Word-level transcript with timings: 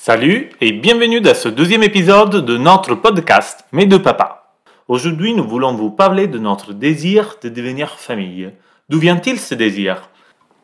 Salut 0.00 0.50
et 0.60 0.70
bienvenue 0.70 1.20
dans 1.20 1.34
ce 1.34 1.48
deuxième 1.48 1.82
épisode 1.82 2.46
de 2.46 2.56
notre 2.56 2.94
podcast 2.94 3.64
Mes 3.72 3.84
deux 3.84 4.00
papas. 4.00 4.54
Aujourd'hui, 4.86 5.34
nous 5.34 5.46
voulons 5.46 5.74
vous 5.74 5.90
parler 5.90 6.28
de 6.28 6.38
notre 6.38 6.72
désir 6.72 7.34
de 7.42 7.48
devenir 7.48 7.98
famille. 7.98 8.52
D'où 8.88 9.00
vient-il 9.00 9.40
ce 9.40 9.56
désir? 9.56 10.08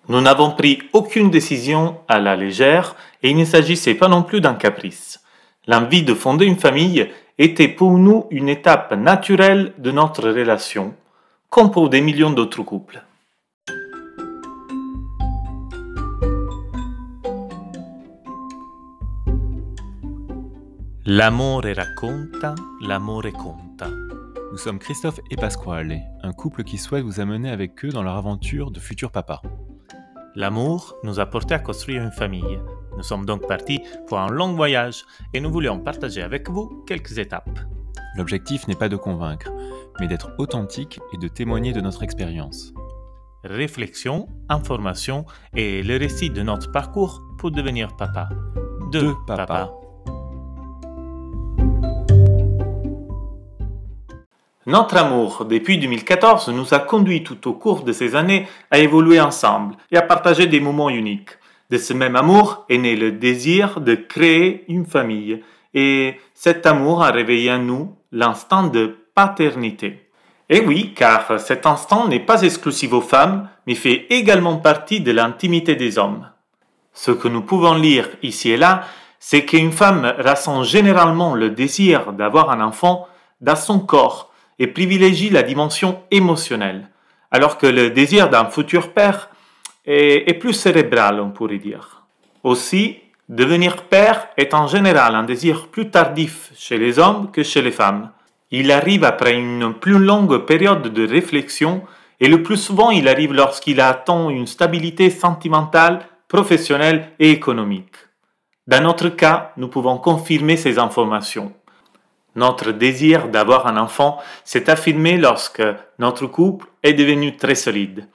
Nous 0.08 0.20
n'avons 0.20 0.52
pris 0.52 0.82
aucune 0.92 1.30
décision 1.30 1.98
à 2.06 2.20
la 2.20 2.36
légère 2.36 2.94
et 3.24 3.30
il 3.30 3.36
ne 3.36 3.44
s'agissait 3.44 3.96
pas 3.96 4.06
non 4.06 4.22
plus 4.22 4.40
d'un 4.40 4.54
caprice. 4.54 5.20
L'envie 5.66 6.04
de 6.04 6.14
fonder 6.14 6.46
une 6.46 6.56
famille 6.56 7.10
était 7.36 7.68
pour 7.68 7.98
nous 7.98 8.28
une 8.30 8.48
étape 8.48 8.92
naturelle 8.92 9.74
de 9.78 9.90
notre 9.90 10.30
relation, 10.30 10.94
comme 11.50 11.72
pour 11.72 11.90
des 11.90 12.00
millions 12.00 12.30
d'autres 12.30 12.62
couples. 12.62 13.02
L'amore 21.06 21.66
racconta, 21.76 22.54
l'amore 22.80 23.30
conta. 23.32 23.88
Nous 24.50 24.56
sommes 24.56 24.78
Christophe 24.78 25.20
et 25.30 25.36
Pasquale, 25.36 26.00
un 26.22 26.32
couple 26.32 26.64
qui 26.64 26.78
souhaite 26.78 27.04
vous 27.04 27.20
amener 27.20 27.50
avec 27.50 27.84
eux 27.84 27.90
dans 27.90 28.02
leur 28.02 28.16
aventure 28.16 28.70
de 28.70 28.80
futur 28.80 29.12
papa. 29.12 29.42
L'amour 30.34 30.96
nous 31.04 31.20
a 31.20 31.26
porté 31.26 31.52
à 31.52 31.58
construire 31.58 32.02
une 32.02 32.10
famille. 32.10 32.58
Nous 32.96 33.02
sommes 33.02 33.26
donc 33.26 33.46
partis 33.46 33.82
pour 34.06 34.18
un 34.18 34.30
long 34.30 34.54
voyage 34.54 35.04
et 35.34 35.40
nous 35.40 35.50
voulions 35.50 35.78
partager 35.78 36.22
avec 36.22 36.48
vous 36.48 36.82
quelques 36.86 37.18
étapes. 37.18 37.60
L'objectif 38.16 38.66
n'est 38.66 38.74
pas 38.74 38.88
de 38.88 38.96
convaincre, 38.96 39.52
mais 40.00 40.06
d'être 40.06 40.30
authentique 40.38 41.00
et 41.12 41.18
de 41.18 41.28
témoigner 41.28 41.74
de 41.74 41.82
notre 41.82 42.02
expérience. 42.02 42.72
Réflexion, 43.44 44.26
information 44.48 45.26
et 45.54 45.82
le 45.82 45.98
récit 45.98 46.30
de 46.30 46.40
notre 46.40 46.72
parcours 46.72 47.20
pour 47.36 47.50
devenir 47.50 47.94
papa. 47.94 48.30
Deux 48.90 49.14
papas. 49.26 49.83
Notre 54.66 54.96
amour 54.96 55.44
depuis 55.44 55.76
2014 55.76 56.48
nous 56.48 56.72
a 56.72 56.78
conduit 56.78 57.22
tout 57.22 57.48
au 57.48 57.52
cours 57.52 57.82
de 57.82 57.92
ces 57.92 58.16
années 58.16 58.48
à 58.70 58.78
évoluer 58.78 59.20
ensemble 59.20 59.76
et 59.90 59.98
à 59.98 60.02
partager 60.02 60.46
des 60.46 60.60
moments 60.60 60.88
uniques. 60.88 61.30
De 61.68 61.76
ce 61.76 61.92
même 61.92 62.16
amour 62.16 62.64
est 62.70 62.78
né 62.78 62.96
le 62.96 63.12
désir 63.12 63.82
de 63.82 63.94
créer 63.94 64.64
une 64.68 64.86
famille 64.86 65.42
et 65.74 66.18
cet 66.32 66.64
amour 66.64 67.02
a 67.02 67.10
réveillé 67.10 67.52
en 67.52 67.58
nous 67.58 67.94
l'instinct 68.10 68.68
de 68.68 68.96
paternité. 69.14 70.08
Et 70.48 70.60
oui, 70.60 70.94
car 70.96 71.38
cet 71.38 71.66
instant 71.66 72.08
n'est 72.08 72.20
pas 72.20 72.42
exclusif 72.42 72.92
aux 72.94 73.00
femmes, 73.02 73.48
mais 73.66 73.74
fait 73.74 74.06
également 74.08 74.56
partie 74.56 75.00
de 75.00 75.12
l'intimité 75.12 75.74
des 75.74 75.98
hommes. 75.98 76.26
Ce 76.94 77.10
que 77.10 77.28
nous 77.28 77.42
pouvons 77.42 77.74
lire 77.74 78.08
ici 78.22 78.50
et 78.50 78.56
là, 78.56 78.84
c'est 79.18 79.44
qu'une 79.44 79.72
femme 79.72 80.14
ressent 80.18 80.62
généralement 80.62 81.34
le 81.34 81.50
désir 81.50 82.12
d'avoir 82.12 82.50
un 82.50 82.62
enfant 82.62 83.08
dans 83.40 83.56
son 83.56 83.78
corps, 83.78 84.30
et 84.58 84.66
privilégie 84.66 85.30
la 85.30 85.42
dimension 85.42 86.00
émotionnelle, 86.10 86.88
alors 87.30 87.58
que 87.58 87.66
le 87.66 87.90
désir 87.90 88.30
d'un 88.30 88.46
futur 88.46 88.92
père 88.92 89.30
est, 89.86 90.28
est, 90.28 90.34
plus 90.34 90.52
cérébral, 90.52 91.20
on 91.20 91.30
pourrait 91.30 91.58
dire. 91.58 92.04
Aussi, 92.42 92.98
devenir 93.28 93.84
père 93.84 94.28
est 94.36 94.54
en 94.54 94.66
général 94.66 95.14
un 95.14 95.24
désir 95.24 95.68
plus 95.68 95.90
tardif 95.90 96.52
chez 96.56 96.78
les 96.78 96.98
hommes 96.98 97.30
que 97.30 97.42
chez 97.42 97.62
les 97.62 97.72
femmes. 97.72 98.10
Il 98.50 98.70
arrive 98.70 99.04
après 99.04 99.34
une 99.34 99.74
plus 99.74 99.98
longue 99.98 100.38
période 100.38 100.82
de 100.82 101.06
réflexion 101.06 101.82
et 102.20 102.28
le 102.28 102.42
plus 102.42 102.56
souvent 102.56 102.90
il 102.90 103.08
arrive 103.08 103.32
lorsqu'il 103.32 103.80
attend 103.80 104.30
une 104.30 104.46
stabilité 104.46 105.10
sentimentale, 105.10 106.06
professionnelle 106.28 107.10
et 107.18 107.30
économique. 107.30 107.96
Dans 108.66 108.82
notre 108.82 109.10
cas, 109.10 109.52
nous 109.56 109.68
pouvons 109.68 109.98
confirmer 109.98 110.56
ces 110.56 110.78
informations. 110.78 111.52
Notre 112.34 112.72
désir 112.72 113.28
d'avoir 113.28 113.66
un 113.66 113.76
enfant 113.76 114.18
s'est 114.44 114.68
affirmé 114.68 115.16
lorsque 115.16 115.62
notre 115.98 116.26
couple 116.26 116.66
est 116.82 116.94
devenu 116.94 117.36
très 117.36 117.54
solide. 117.54 118.08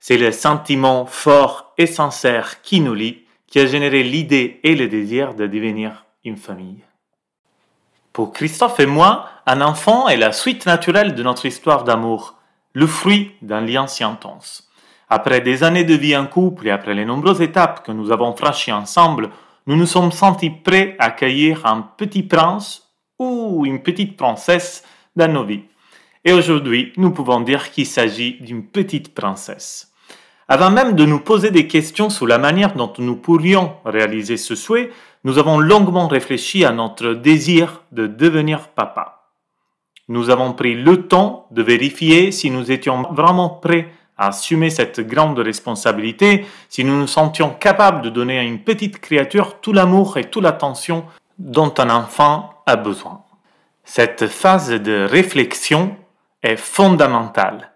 C'est 0.00 0.18
le 0.18 0.32
sentiment 0.32 1.06
fort 1.06 1.72
et 1.78 1.86
sincère 1.86 2.62
qui 2.62 2.80
nous 2.80 2.94
lie 2.94 3.24
qui 3.46 3.58
a 3.58 3.66
généré 3.66 4.02
l'idée 4.02 4.60
et 4.62 4.74
le 4.74 4.88
désir 4.88 5.34
de 5.34 5.46
devenir 5.46 6.06
une 6.24 6.36
famille. 6.36 6.84
Pour 8.12 8.32
Christophe 8.32 8.80
et 8.80 8.86
moi, 8.86 9.28
un 9.46 9.60
enfant 9.60 10.08
est 10.08 10.16
la 10.16 10.32
suite 10.32 10.66
naturelle 10.66 11.14
de 11.14 11.22
notre 11.22 11.46
histoire 11.46 11.84
d'amour, 11.84 12.36
le 12.72 12.86
fruit 12.86 13.32
d'un 13.42 13.60
lien 13.60 13.86
si 13.86 14.04
intense. 14.04 14.68
Après 15.08 15.40
des 15.40 15.64
années 15.64 15.84
de 15.84 15.94
vie 15.94 16.16
en 16.16 16.26
couple 16.26 16.68
et 16.68 16.70
après 16.70 16.94
les 16.94 17.04
nombreuses 17.04 17.40
étapes 17.40 17.84
que 17.84 17.92
nous 17.92 18.12
avons 18.12 18.34
franchies 18.34 18.72
ensemble, 18.72 19.30
nous 19.66 19.76
nous 19.76 19.86
sommes 19.86 20.12
sentis 20.12 20.50
prêts 20.50 20.94
à 21.00 21.06
accueillir 21.06 21.66
un 21.66 21.82
petit 21.82 22.22
prince 22.22 22.89
ou 23.20 23.66
une 23.66 23.82
petite 23.82 24.16
princesse 24.16 24.82
dans 25.14 25.32
nos 25.32 25.44
vies. 25.44 25.62
Et 26.24 26.32
aujourd'hui, 26.32 26.92
nous 26.96 27.12
pouvons 27.12 27.40
dire 27.40 27.70
qu'il 27.70 27.86
s'agit 27.86 28.38
d'une 28.40 28.66
petite 28.66 29.14
princesse. 29.14 29.92
Avant 30.48 30.70
même 30.70 30.96
de 30.96 31.04
nous 31.04 31.20
poser 31.20 31.50
des 31.50 31.68
questions 31.68 32.10
sur 32.10 32.26
la 32.26 32.38
manière 32.38 32.74
dont 32.74 32.92
nous 32.98 33.16
pourrions 33.16 33.74
réaliser 33.84 34.36
ce 34.36 34.56
souhait, 34.56 34.90
nous 35.22 35.38
avons 35.38 35.60
longuement 35.60 36.08
réfléchi 36.08 36.64
à 36.64 36.72
notre 36.72 37.12
désir 37.12 37.82
de 37.92 38.06
devenir 38.06 38.68
papa. 38.68 39.28
Nous 40.08 40.28
avons 40.28 40.52
pris 40.54 40.74
le 40.74 41.06
temps 41.06 41.46
de 41.52 41.62
vérifier 41.62 42.32
si 42.32 42.50
nous 42.50 42.72
étions 42.72 43.02
vraiment 43.12 43.48
prêts 43.48 43.92
à 44.18 44.28
assumer 44.28 44.70
cette 44.70 45.00
grande 45.00 45.38
responsabilité, 45.38 46.44
si 46.68 46.84
nous 46.84 46.98
nous 46.98 47.06
sentions 47.06 47.50
capables 47.50 48.02
de 48.02 48.10
donner 48.10 48.38
à 48.38 48.42
une 48.42 48.58
petite 48.58 48.98
créature 48.98 49.60
tout 49.60 49.72
l'amour 49.72 50.18
et 50.18 50.24
toute 50.24 50.42
l'attention 50.42 51.04
dont 51.40 51.72
un 51.78 51.88
enfant 51.88 52.50
a 52.66 52.76
besoin. 52.76 53.22
Cette 53.82 54.26
phase 54.26 54.68
de 54.68 55.06
réflexion 55.10 55.96
est 56.42 56.58
fondamentale 56.58 57.72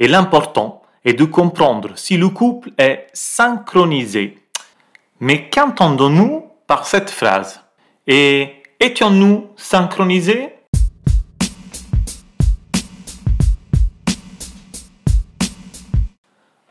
et 0.00 0.08
l'important 0.08 0.82
est 1.04 1.12
de 1.12 1.24
comprendre 1.24 1.90
si 1.96 2.16
le 2.16 2.30
couple 2.30 2.70
est 2.78 3.06
synchronisé. 3.12 4.38
Mais 5.20 5.50
qu'entendons-nous 5.50 6.46
par 6.66 6.86
cette 6.86 7.10
phrase? 7.10 7.60
Et 8.06 8.62
étions-nous 8.80 9.50
synchronisés? 9.54 10.54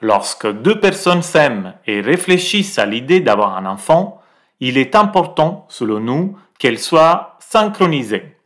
Lorsque 0.02 0.52
deux 0.52 0.80
personnes 0.80 1.22
s'aiment 1.22 1.76
et 1.86 2.02
réfléchissent 2.02 2.80
à 2.80 2.88
l'idée 2.88 3.20
d'avoir 3.22 3.56
un 3.56 3.68
enfant, 3.68 4.23
il 4.60 4.78
est 4.78 4.96
important, 4.96 5.66
selon 5.70 6.00
nous, 6.00 6.38
qu'elles 6.60 6.80
soient 6.80 7.38
synchronisées, 7.40 8.38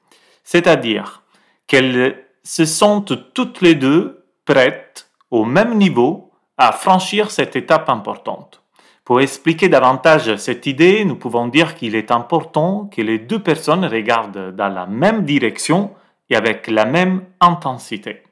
c'est-à-dire 0.44 1.24
qu'elles 1.68 2.26
se 2.44 2.66
sentent 2.66 3.34
toutes 3.34 3.62
les 3.62 3.76
deux 3.76 4.26
prêtes 4.46 5.10
au 5.32 5.46
même 5.46 5.78
niveau 5.78 6.32
à 6.58 6.72
franchir 6.72 7.30
cette 7.30 7.56
étape 7.56 7.90
importante. 7.90 8.64
Pour 9.04 9.22
expliquer 9.22 9.70
davantage 9.70 10.36
cette 10.36 10.66
idée, 10.66 11.06
nous 11.06 11.16
pouvons 11.16 11.48
dire 11.48 11.76
qu'il 11.76 11.96
est 11.96 12.12
important 12.12 12.90
que 12.94 13.02
les 13.02 13.20
deux 13.20 13.42
personnes 13.42 13.86
regardent 13.86 14.54
dans 14.56 14.68
la 14.68 14.86
même 14.86 15.24
direction 15.24 15.92
et 16.30 16.36
avec 16.36 16.68
la 16.68 16.86
même 16.86 17.24
intensité. 17.40 18.24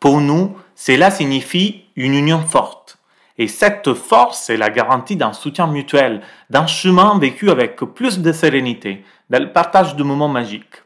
Pour 0.00 0.20
nous, 0.20 0.56
cela 0.74 1.10
signifie 1.10 1.84
une 1.96 2.14
union 2.14 2.40
forte. 2.40 2.98
Et 3.38 3.48
cette 3.48 3.92
force 3.92 4.48
est 4.48 4.56
la 4.56 4.70
garantie 4.70 5.16
d'un 5.16 5.32
soutien 5.32 5.66
mutuel, 5.66 6.22
d'un 6.48 6.66
chemin 6.66 7.18
vécu 7.18 7.50
avec 7.50 7.76
plus 7.76 8.20
de 8.20 8.32
sérénité, 8.32 9.04
d'un 9.28 9.46
partage 9.46 9.96
de 9.96 10.02
moments 10.02 10.28
magiques. 10.28 10.82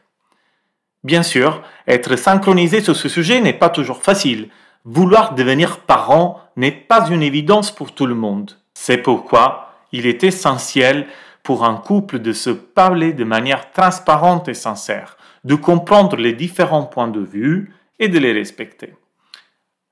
Bien 1.03 1.23
sûr, 1.23 1.63
être 1.87 2.15
synchronisé 2.15 2.81
sur 2.81 2.95
ce 2.95 3.09
sujet 3.09 3.41
n'est 3.41 3.53
pas 3.53 3.69
toujours 3.69 4.03
facile. 4.03 4.49
Vouloir 4.85 5.33
devenir 5.33 5.79
parent 5.79 6.41
n'est 6.57 6.71
pas 6.71 7.07
une 7.09 7.23
évidence 7.23 7.71
pour 7.71 7.93
tout 7.93 8.05
le 8.05 8.15
monde. 8.15 8.57
C'est 8.73 8.97
pourquoi 8.97 9.73
il 9.91 10.05
est 10.05 10.23
essentiel 10.23 11.07
pour 11.43 11.65
un 11.65 11.75
couple 11.75 12.19
de 12.19 12.33
se 12.33 12.49
parler 12.49 13.13
de 13.13 13.23
manière 13.23 13.71
transparente 13.71 14.47
et 14.47 14.53
sincère, 14.53 15.17
de 15.43 15.55
comprendre 15.55 16.17
les 16.17 16.33
différents 16.33 16.85
points 16.85 17.07
de 17.07 17.19
vue 17.19 17.73
et 17.99 18.07
de 18.07 18.19
les 18.19 18.31
respecter. 18.31 18.93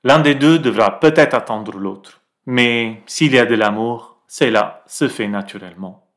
L'un 0.03 0.19
des 0.19 0.35
deux 0.35 0.59
devra 0.59 0.99
peut-être 0.99 1.33
attendre 1.33 1.77
l'autre, 1.77 2.18
mais 2.51 3.03
s'il 3.05 3.33
y 3.33 3.37
a 3.37 3.45
de 3.45 3.53
l'amour, 3.53 4.17
cela 4.27 4.81
se 4.87 5.07
fait 5.07 5.27
naturellement. 5.27 6.07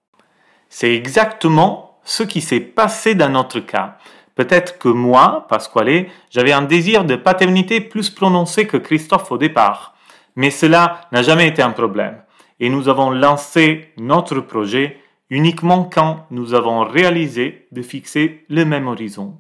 C'est 0.71 0.95
exactement 0.95 1.99
ce 2.05 2.23
qui 2.23 2.41
s'est 2.41 2.61
passé 2.61 3.15
dans 3.15 3.29
notre 3.29 3.61
cas. 3.61 3.99
Peut-être 4.35 4.79
que 4.79 4.89
moi, 4.89 5.45
Pasquale, 5.51 6.07
j'avais 6.31 6.53
un 6.53 6.63
désir 6.63 7.05
de 7.05 7.17
paternité 7.17 7.83
plus 7.83 8.09
prononcé 8.09 8.67
que 8.67 8.79
Christophe 8.79 9.31
au 9.31 9.37
départ, 9.37 9.95
mais 10.35 10.51
cela 10.51 11.03
n'a 11.13 11.21
jamais 11.21 11.49
été 11.49 11.61
un 11.61 11.73
problème. 11.73 12.23
Et 12.61 12.71
nous 12.71 12.89
avons 12.89 13.11
lancé 13.11 13.93
notre 13.99 14.41
projet 14.41 15.03
uniquement 15.29 15.85
quand 15.85 16.25
nous 16.31 16.55
avons 16.55 16.83
réalisé 16.85 17.69
de 17.73 17.83
fixer 17.83 18.47
le 18.49 18.65
même 18.65 18.89
horizon. 18.89 19.37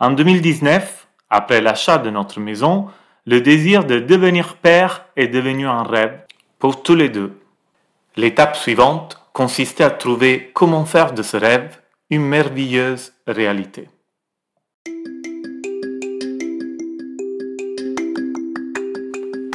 En 0.00 0.10
2019, 0.10 1.06
après 1.30 1.60
l'achat 1.60 1.98
de 1.98 2.10
notre 2.10 2.40
maison, 2.40 2.88
le 3.24 3.40
désir 3.40 3.84
de 3.84 4.00
devenir 4.00 4.56
père 4.56 5.06
est 5.16 5.28
devenu 5.28 5.66
un 5.66 5.84
rêve 5.84 6.18
pour 6.58 6.82
tous 6.82 6.96
les 6.96 7.08
deux. 7.08 7.32
L'étape 8.16 8.56
suivante 8.56 9.18
consistait 9.32 9.84
à 9.84 9.90
trouver 9.90 10.50
comment 10.54 10.84
faire 10.84 11.12
de 11.12 11.22
ce 11.22 11.36
rêve 11.36 11.78
une 12.10 12.24
merveilleuse 12.24 13.12
réalité. 13.26 13.88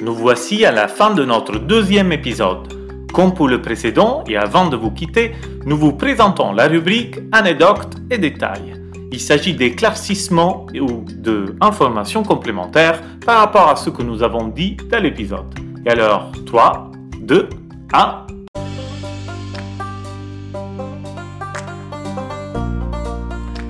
Nous 0.01 0.15
voici 0.15 0.65
à 0.65 0.71
la 0.71 0.87
fin 0.87 1.13
de 1.13 1.25
notre 1.25 1.59
deuxième 1.59 2.13
épisode. 2.13 2.73
Comme 3.13 3.33
pour 3.33 3.49
le 3.49 3.61
précédent, 3.61 4.23
et 4.29 4.37
avant 4.37 4.67
de 4.67 4.77
vous 4.77 4.91
quitter, 4.91 5.33
nous 5.65 5.77
vous 5.77 5.93
présentons 5.93 6.53
la 6.53 6.67
rubrique 6.67 7.17
Anecdotes 7.33 7.97
et 8.09 8.17
détails. 8.17 8.76
Il 9.11 9.21
s'agit 9.21 9.53
d'éclaircissements 9.53 10.67
ou 10.75 11.05
d'informations 11.07 12.23
complémentaires 12.23 13.01
par 13.25 13.39
rapport 13.39 13.69
à 13.69 13.75
ce 13.77 13.89
que 13.89 14.01
nous 14.03 14.21
avons 14.21 14.47
dit 14.49 14.75
dans 14.91 15.01
l'épisode. 15.01 15.45
Et 15.85 15.89
alors, 15.89 16.31
3, 16.45 16.91
2, 17.21 17.49
1. 17.93 18.27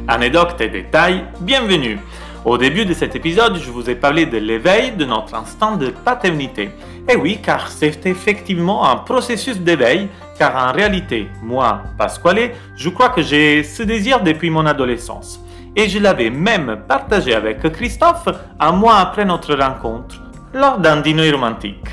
Anecdotes 0.08 0.60
et 0.60 0.70
détails, 0.70 1.26
bienvenue. 1.42 2.00
Au 2.44 2.58
début 2.58 2.86
de 2.86 2.94
cet 2.94 3.16
épisode, 3.16 3.58
je 3.58 3.70
vous 3.70 3.90
ai 3.90 3.96
parlé 3.96 4.26
de 4.26 4.38
l'éveil 4.38 4.94
de 4.94 5.06
notre 5.06 5.36
instinct 5.36 5.76
de 5.76 5.90
paternité. 5.90 6.70
Et 7.10 7.16
oui, 7.16 7.40
car 7.44 7.70
c'est 7.70 8.06
effectivement 8.06 8.90
un 8.90 8.96
processus 8.96 9.60
d'éveil, 9.60 10.08
car 10.38 10.56
en 10.56 10.72
réalité, 10.72 11.30
moi, 11.42 11.84
Pasquale, 11.98 12.52
je 12.76 12.90
crois 12.90 13.10
que 13.10 13.22
j'ai 13.22 13.64
ce 13.64 13.84
désir 13.84 14.22
depuis 14.22 14.50
mon 14.50 14.66
adolescence. 14.66 15.40
Et 15.76 15.90
je 15.90 16.00
l'avais 16.00 16.30
même 16.30 16.80
partagé 16.88 17.36
avec 17.36 17.62
Christophe 17.72 18.28
un 18.60 18.72
mois 18.72 18.98
après 18.98 19.26
notre 19.26 19.56
rencontre, 19.56 20.22
lors 20.54 20.80
d'un 20.80 21.02
dîner 21.02 21.32
romantique. 21.32 21.88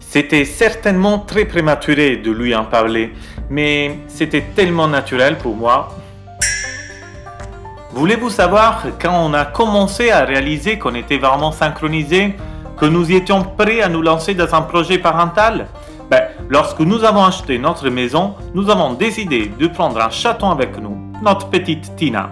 C'était 0.00 0.44
certainement 0.44 1.18
très 1.20 1.46
prématuré 1.46 2.16
de 2.16 2.30
lui 2.30 2.54
en 2.54 2.64
parler, 2.64 3.14
mais 3.48 3.98
c'était 4.08 4.44
tellement 4.54 4.88
naturel 4.88 5.38
pour 5.38 5.56
moi 5.56 5.88
Voulez-vous 7.94 8.30
savoir 8.30 8.84
quand 8.98 9.12
on 9.12 9.34
a 9.34 9.44
commencé 9.44 10.10
à 10.10 10.24
réaliser 10.24 10.78
qu'on 10.78 10.94
était 10.94 11.18
vraiment 11.18 11.52
synchronisés, 11.52 12.34
que 12.78 12.86
nous 12.86 13.12
étions 13.12 13.44
prêts 13.44 13.82
à 13.82 13.90
nous 13.90 14.00
lancer 14.00 14.32
dans 14.32 14.54
un 14.54 14.62
projet 14.62 14.96
parental? 14.96 15.66
Ben, 16.12 16.28
Lorsque 16.50 16.80
nous 16.80 17.04
avons 17.04 17.24
acheté 17.24 17.58
notre 17.58 17.88
maison, 17.88 18.34
nous 18.52 18.68
avons 18.68 18.92
décidé 18.92 19.50
de 19.58 19.66
prendre 19.66 19.98
un 19.98 20.10
chaton 20.10 20.50
avec 20.50 20.78
nous, 20.78 20.98
notre 21.22 21.48
petite 21.48 21.96
Tina. 21.96 22.28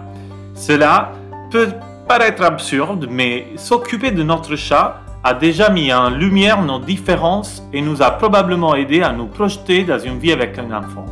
Cela 0.54 1.12
peut 1.50 1.70
paraître 2.06 2.42
absurde, 2.42 3.06
mais 3.08 3.46
s'occuper 3.56 4.10
de 4.10 4.22
notre 4.22 4.54
chat 4.56 5.00
a 5.24 5.32
déjà 5.32 5.70
mis 5.70 5.90
en 5.94 6.10
lumière 6.10 6.60
nos 6.60 6.78
différences 6.78 7.62
et 7.72 7.80
nous 7.80 8.02
a 8.02 8.10
probablement 8.10 8.74
aidé 8.74 9.02
à 9.02 9.12
nous 9.12 9.26
projeter 9.26 9.84
dans 9.84 9.98
une 9.98 10.18
vie 10.18 10.32
avec 10.32 10.58
un 10.58 10.70
enfant. 10.76 11.06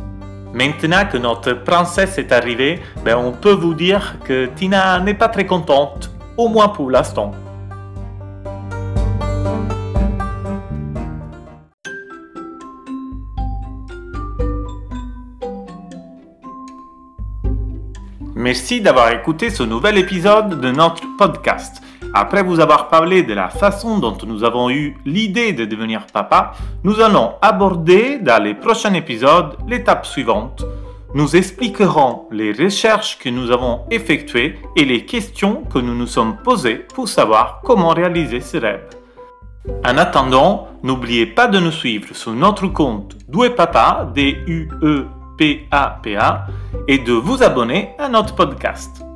Maintenant 0.53 1.05
que 1.11 1.17
notre 1.17 1.53
princesse 1.53 2.19
est 2.19 2.31
arrivée, 2.31 2.79
ben 3.03 3.17
on 3.17 3.31
peut 3.31 3.53
vous 3.53 3.73
dire 3.73 4.17
que 4.25 4.45
Tina 4.55 4.99
n'est 4.99 5.15
pas 5.15 5.29
très 5.29 5.47
contente, 5.47 6.11
au 6.37 6.47
moins 6.47 6.67
pour 6.67 6.91
l'instant. 6.91 7.31
Merci 18.39 18.79
d'avoir 18.79 19.11
écouté 19.11 19.49
ce 19.49 19.63
nouvel 19.63 19.97
épisode 19.97 20.61
de 20.61 20.71
notre 20.71 21.03
podcast. 21.17 21.83
Après 22.13 22.41
vous 22.41 22.61
avoir 22.61 22.87
parlé 22.87 23.21
de 23.21 23.33
la 23.33 23.49
façon 23.49 23.99
dont 23.99 24.17
nous 24.25 24.45
avons 24.45 24.69
eu 24.69 24.95
l'idée 25.05 25.51
de 25.51 25.65
devenir 25.65 26.05
papa, 26.05 26.53
nous 26.85 27.01
allons 27.01 27.33
aborder 27.41 28.17
dans 28.19 28.41
les 28.41 28.53
prochains 28.53 28.93
épisodes 28.93 29.57
l'étape 29.67 30.05
suivante. 30.05 30.65
Nous 31.13 31.35
expliquerons 31.35 32.27
les 32.31 32.53
recherches 32.53 33.19
que 33.19 33.27
nous 33.27 33.51
avons 33.51 33.81
effectuées 33.91 34.57
et 34.77 34.85
les 34.85 35.03
questions 35.05 35.65
que 35.65 35.79
nous 35.79 35.93
nous 35.93 36.07
sommes 36.07 36.37
posées 36.37 36.85
pour 36.95 37.09
savoir 37.09 37.59
comment 37.65 37.89
réaliser 37.89 38.39
ce 38.39 38.55
rêve. 38.55 38.87
En 39.85 39.97
attendant, 39.97 40.69
n'oubliez 40.81 41.25
pas 41.25 41.47
de 41.47 41.59
nous 41.59 41.73
suivre 41.73 42.15
sur 42.15 42.31
notre 42.31 42.67
compte 42.67 43.17
Doué 43.27 43.49
Papa, 43.49 44.09
Et 46.87 46.99
de 46.99 47.13
vous 47.13 47.43
abonner 47.43 47.89
à 47.97 48.09
notre 48.09 48.35
podcast. 48.35 49.08